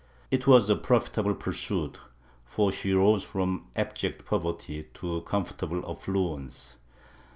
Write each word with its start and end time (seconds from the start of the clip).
It 0.31 0.47
was 0.47 0.67
a 0.67 0.75
profitable 0.75 1.35
pur 1.35 1.53
suit, 1.53 1.99
for 2.43 2.71
she 2.71 2.91
rose 2.91 3.23
from 3.23 3.67
abject 3.75 4.25
poverty 4.25 4.87
to 4.95 5.21
comfortable 5.21 5.85
affluence. 5.87 6.77